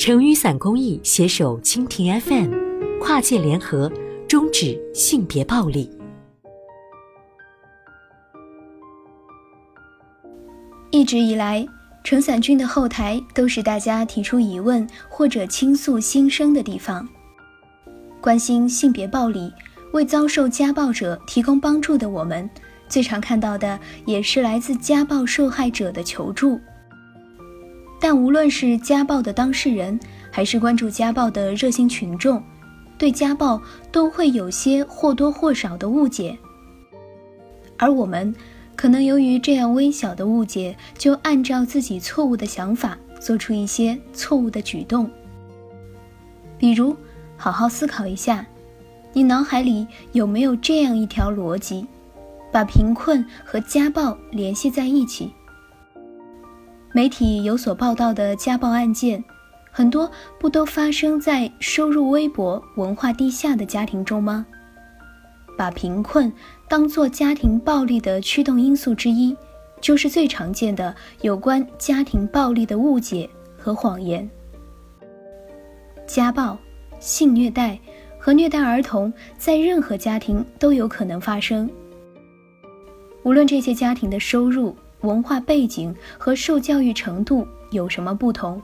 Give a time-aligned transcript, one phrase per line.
[0.00, 2.50] 成雨伞公益携手蜻蜓 FM，
[3.02, 3.92] 跨界联合，
[4.26, 5.90] 终止性别暴力。
[10.90, 11.66] 一直以来，
[12.02, 17.06] 撑伞君的后台都是大家提出疑问或者倾诉心声的地方。
[18.22, 19.52] 关心性别暴力，
[19.92, 22.48] 为遭受家暴者提供帮助的我们，
[22.88, 26.58] 最常看到的也是来自家暴受害者的求助。
[28.00, 30.00] 但无论是家暴的当事人，
[30.32, 32.42] 还是关注家暴的热心群众，
[32.96, 33.60] 对家暴
[33.92, 36.36] 都会有些或多或少的误解。
[37.76, 38.34] 而我们，
[38.74, 45.10] 可能由于这样微小的误解，就按照自己错误的想法做出一些错误的举动。
[46.56, 46.96] 比如，
[47.36, 48.46] 好好思考一下，
[49.12, 51.86] 你脑海里有没有这样一条逻辑，
[52.50, 55.30] 把贫困和家暴联系在一起？
[56.92, 59.22] 媒体有所报道的家暴案件，
[59.70, 64.44] 很多不都发生在收入微薄、文化低下的家庭中吗？
[65.56, 66.32] 把贫困
[66.68, 69.36] 当作家庭暴力的驱动因素之一，
[69.80, 74.28] 就是最常见的有关家庭暴力的误解和谎言。
[76.08, 76.58] 家暴、
[76.98, 77.78] 性虐待
[78.18, 81.70] 和虐待儿童在任何家庭都有可能发生，
[83.22, 84.74] 无论这些家庭的收入。
[85.02, 88.60] 文化背景和受教育程度有什么不同？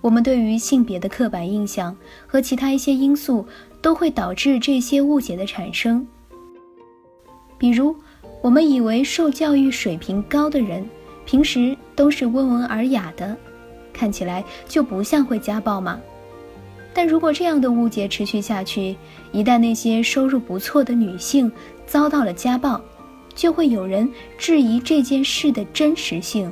[0.00, 3.44] 我们对于性别的刻板印象和其他一些因素
[3.82, 6.06] 都会导致这些误解的产生。
[7.58, 7.94] 比如，
[8.40, 10.88] 我们以为受教育水平高的人
[11.24, 13.36] 平时都是温文尔雅的，
[13.92, 16.00] 看起来就不像会家暴吗？
[16.94, 18.96] 但如果这样的误解持续下去，
[19.32, 21.50] 一旦那些收入不错的女性
[21.86, 22.80] 遭到了家暴，
[23.36, 26.50] 就会有人质疑这件事的真实性。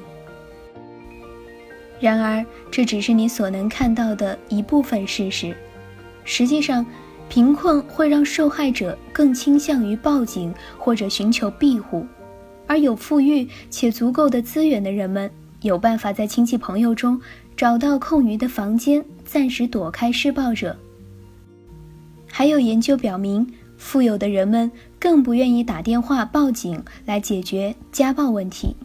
[1.98, 5.56] 然而，这只是你所能看到的一部分事实。
[6.24, 6.84] 实际上，
[7.28, 12.06] 贫困会让受害者更倾向于报警或者寻求庇护，
[12.66, 15.30] 而有富裕且足够的资源的人们，
[15.62, 17.18] 有办法在亲戚朋友中
[17.56, 20.76] 找到空余的房间，暂时躲开施暴者。
[22.30, 23.50] 还有研究表明。
[23.76, 28.76] 富有的人们更不愿意打电话报警来解决家暴问题。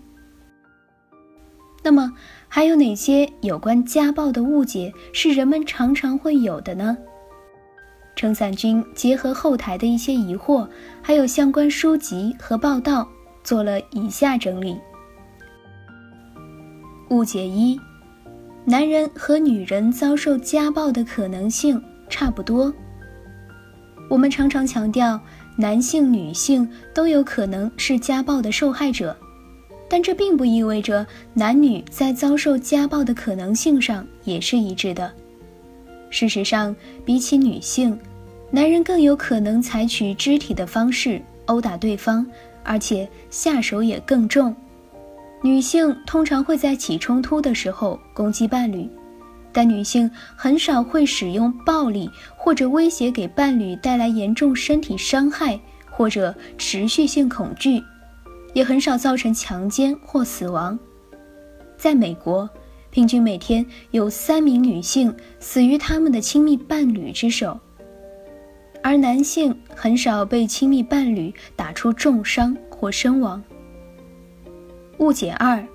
[1.82, 2.14] 那么，
[2.48, 6.98] 还有哪些有关家暴的误解是人们常常会有的呢？
[8.16, 10.68] 撑伞君结合后台的一些疑惑，
[11.02, 13.08] 还有相关书籍和报道，
[13.46, 14.78] 做了以下整理。
[17.10, 17.80] 误解一：
[18.66, 22.74] 男人和女人遭受家暴的可能性差不多。
[24.10, 25.20] 我们常常强调，
[25.56, 29.16] 男性、女性都有可能是家暴的受害者，
[29.88, 35.14] 但这并不意味着男女在遭受家暴的可能性上也是一致的。
[36.10, 36.76] 事实上，
[37.06, 37.98] 比起女性，
[38.50, 42.26] 男人更有可能采取肢体的方式殴打对方，
[42.64, 44.56] 而且下手也更重。
[45.44, 48.90] 女性通常会在起冲突的时候攻击伴侣。
[49.52, 57.84] 但女性很少会使用暴力或者威胁给伴侣带来严重身体伤害或者持续性恐惧，
[58.54, 60.78] 也很少造成强奸或死亡。
[61.78, 62.50] 在美国，
[62.90, 67.60] 平均每天有三名女性死于他们的亲密伴侣之手，
[68.84, 73.42] 而男性很少被亲密伴侣打出重伤或身亡。
[75.00, 75.66] 误解二：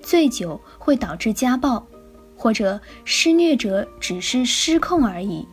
[0.00, 1.86] 醉酒会导致家暴。
[2.36, 5.46] 或者施虐者只是失控而已，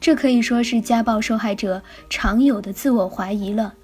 [0.00, 3.74] 这可以说是家暴受害者常有的自我怀疑了。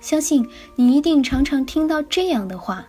[0.00, 2.84] 相信你一定常常听到这样的话：“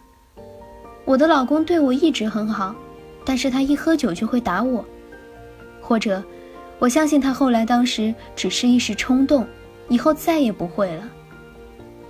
[1.05, 2.75] 我的老公对我一直很好，
[3.23, 4.83] 但是他一喝酒就会打我。”
[5.81, 6.23] 或者，
[6.79, 9.45] 我相信他后来当时只是一时冲动，
[9.89, 11.09] 以后再也不会了。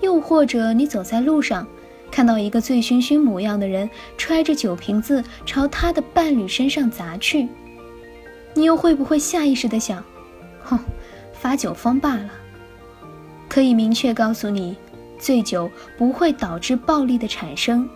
[0.02, 1.68] 又或者，你走在路上。
[2.12, 7.48] 看到一个醉醺醺模样的人揣着酒瓶子朝他的伴侣身上砸去，
[8.54, 10.04] 你又会不会下意识的想
[10.62, 10.78] ：“哼，
[11.34, 12.30] 发酒疯罢了？”
[13.48, 14.76] 可以明确告诉你，
[15.18, 17.90] 醉酒不会导致暴力的产生，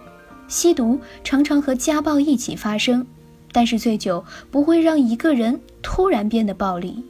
[0.48, 3.06] 吸毒常常和家暴一起发生，
[3.52, 7.04] 但是醉酒不会让一个人突然变得暴力。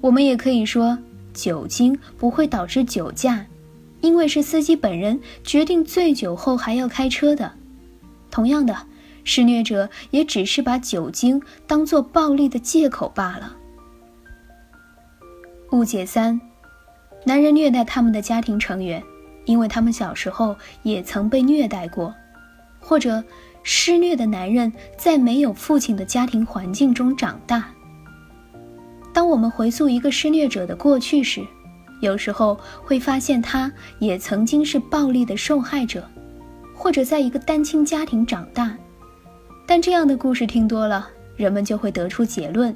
[0.00, 0.98] 我们也可以说，
[1.32, 3.44] 酒精不会导致酒驾。
[4.00, 7.52] 因为是司机本人决定醉酒后还要开车的，
[8.30, 8.76] 同样的，
[9.24, 13.56] 施虐者也只是把酒精当作暴力的借口罢了。
[15.72, 16.40] 误解三：
[17.24, 19.02] 男人虐待他们的家庭成员，
[19.44, 22.14] 因为他们小时候也曾被虐待过，
[22.78, 23.24] 或者
[23.64, 27.68] 施虐的男人在没有父亲的家庭环境中长大。
[29.12, 31.44] 当我们回溯一个施虐者的过去时，
[32.00, 36.06] 有时候会发现他也曾经是暴力的受害者，
[36.74, 38.76] 或者在一个单亲家庭长大。
[39.66, 42.74] 但这样的故事听多了，人们就会得出结论：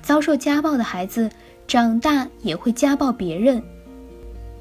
[0.00, 1.30] 遭受家暴的孩子
[1.66, 3.62] 长大也会家暴别人，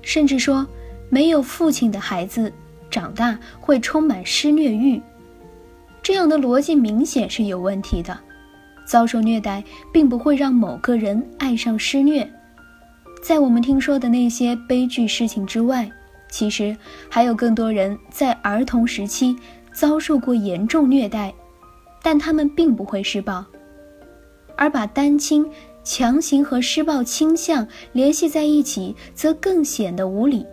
[0.01, 0.67] 甚至说
[1.09, 2.51] 没有父亲的孩子
[2.89, 5.01] 长大会充满施虐欲。
[6.01, 8.19] 这样的逻辑明显是有问题的。
[8.85, 9.63] 遭受虐待
[9.93, 12.27] 并不会让某个人爱上施虐。
[13.21, 15.89] 在我们听说的那些悲剧事情之外，
[16.29, 16.75] 其实
[17.09, 19.35] 还有更多人在儿童时期
[19.73, 21.33] 遭受过严重虐待，
[22.01, 23.45] 但他们并不会施暴，
[24.55, 25.45] 而把单亲
[25.83, 30.45] 强行和施暴倾向联系在一起，则更显得无理。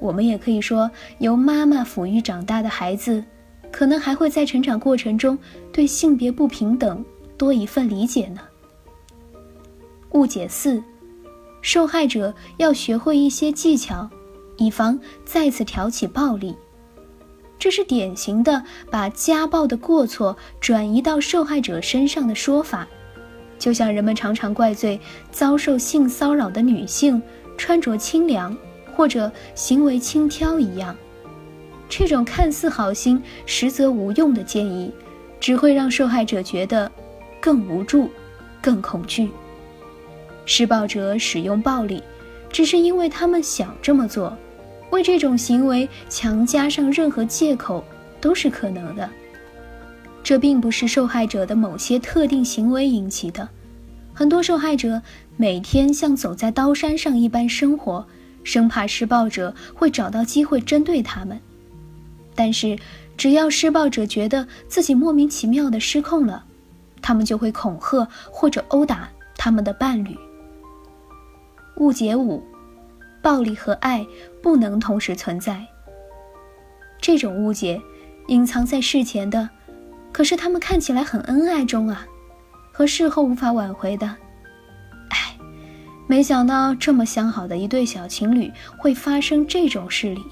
[0.00, 3.24] 我们也可以说，由妈妈抚育长大的孩子，
[3.70, 5.38] 可能还会在成长过程中
[5.72, 7.04] 对性别不平等。
[7.38, 8.40] 多一份理解呢。
[10.12, 10.82] 误解四，
[11.66, 14.08] 受害者要学会一些技巧，
[14.56, 16.54] 以防再次挑起暴力。
[17.58, 22.86] 这是典型的把家暴的过错转移到受害者身上的说法，
[23.58, 25.00] 就像人们常常怪罪
[25.32, 27.20] 遭受性骚扰的女性
[27.58, 28.56] 穿着清凉
[28.94, 30.96] 或者行为轻佻一样。
[31.88, 34.92] 这种看似好心，实则无用的建议，
[35.40, 36.88] 只会让受害者觉得。
[37.40, 38.08] 更无助，
[38.62, 39.30] 更恐惧。
[40.46, 42.02] 施暴者使用暴力，
[42.50, 44.34] 只是因为他们想这么做，
[44.90, 47.84] 为这种行为强加上任何借口
[48.20, 49.10] 都是可能的。
[50.22, 53.48] 这并不是受害者的某些特定行为引起的。
[54.14, 55.02] 很多受害者
[55.36, 58.06] 每天像走在刀山上一般生活，
[58.42, 61.38] 生怕施暴者会找到机会针对他们。
[62.34, 62.78] 但是，
[63.16, 66.44] 只要施暴者觉得自己莫名其妙的失控了，
[67.02, 70.16] 他们就会恐吓或者殴打他们的伴侣。
[71.76, 72.42] 误解五：
[73.22, 74.06] 暴力和爱
[74.42, 75.64] 不能同时存在。
[77.00, 77.80] 这种误解
[78.28, 79.48] 隐藏在事前的，
[80.12, 82.06] 可是他们看起来很恩爱中啊，
[82.72, 84.06] 和事后无法挽回的。
[85.10, 85.36] 哎，
[86.06, 90.22] 没想到这么相好的一对小情侣会发生这种事理。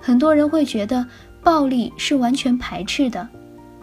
[0.00, 1.06] 很多人会觉得
[1.42, 3.28] 暴力是完全排斥的。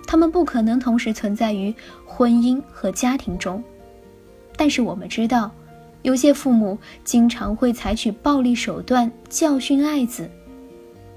[0.08, 1.74] 他们不可能同时存在于
[2.06, 3.64] 婚姻和家庭中，
[4.56, 5.52] 但是我们知道，
[6.06, 10.30] 有些父母经常会采取暴力手段教训爱子。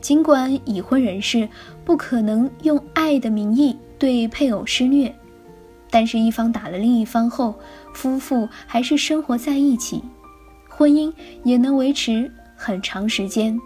[0.00, 1.46] 尽管已婚人士
[1.84, 5.14] 不可能用爱的名义对配偶施虐，
[5.90, 7.54] 但是一方打了另一方后，
[7.92, 10.02] 夫妇还是生活在一起，
[10.70, 11.12] 婚姻
[11.44, 13.60] 也能维持很长时间。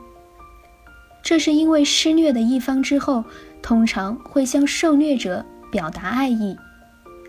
[1.22, 3.22] 这是因为施虐的一方之后。
[3.62, 6.56] 通常会向受虐者表达爱意，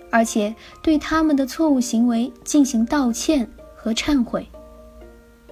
[0.10, 3.48] 而且对他们的错误行为进行道歉
[3.84, 4.48] 和忏悔。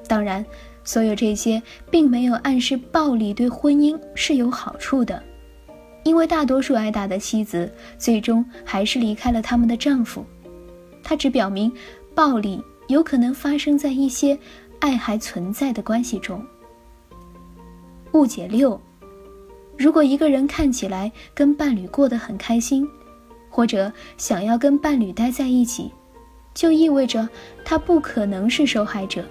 [0.07, 0.45] 当然，
[0.85, 5.21] 所有这些并没有暗示暴力对婚姻是有好处的，
[6.03, 10.25] 因为大多数挨打的妻子最终还是离开了他们的丈夫。
[11.03, 11.69] 它只表明
[12.15, 14.37] 暴力有可能发生在一些
[14.79, 16.41] 爱还存在的关系中。
[18.13, 18.79] 误解六。
[19.77, 22.87] 如果一个人看起来跟伴侣过得很开心，
[23.49, 25.91] 或者想要跟伴侣待在一起，
[26.53, 27.27] 就意味着
[27.63, 29.23] 他不可能是受害者。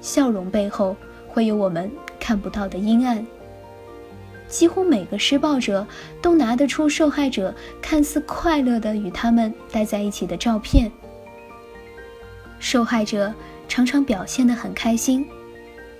[0.00, 0.96] 笑容背后
[1.28, 3.24] 会有我们看不到的阴暗。
[4.48, 5.84] 几乎每个施暴者
[6.22, 10.90] 都拿得出受害者看似快乐的与他们待在一起的照片。
[12.60, 13.34] 受害者
[13.68, 15.26] 常常表现得很开心。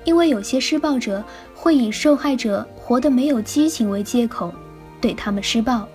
[0.05, 4.55] 因为有些施暴者会以受害者活得没有激情为借口，
[5.01, 5.89] 对他们施暴，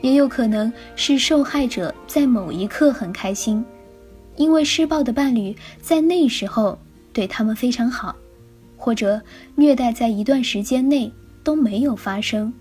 [0.00, 3.64] 也有可能是受害者在某一刻很开心，
[4.36, 6.78] 因为施暴的伴侣在那时候
[7.12, 8.14] 对他们非常好，
[8.76, 9.20] 或者
[9.54, 11.10] 虐待在一段时间内
[11.42, 12.52] 都没有发生。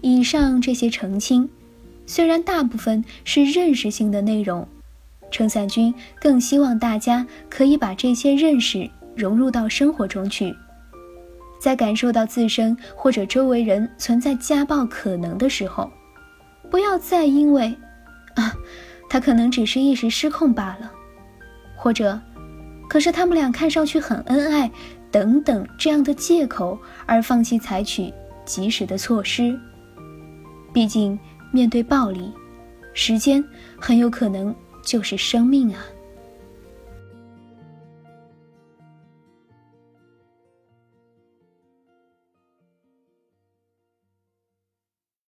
[0.00, 1.48] 以上这些澄清，
[2.06, 4.66] 虽然大部分是认识性的内容。
[5.28, 10.54] 撑伞君更希望大家可以把这些认识融入到生活中去，
[11.66, 15.90] 在感受到自身或者周围人存在家暴可能的时候，
[16.70, 17.76] 不要再因为
[18.36, 18.54] 啊，
[19.10, 20.88] 他可能只是一时失控罢了，
[21.74, 22.20] 或者，
[22.88, 24.70] 可是他们俩看上去很恩爱
[25.10, 29.58] 等等这样的借口而放弃采取及时的措施。
[30.72, 31.18] 毕竟，
[31.50, 32.32] 面对暴力，
[32.94, 33.44] 时间
[33.76, 34.54] 很有可能。
[34.84, 35.80] 就是生命啊！